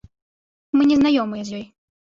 [0.79, 1.65] Мы не знаёмыя з ёй.